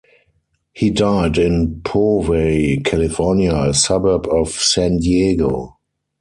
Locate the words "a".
3.55-3.71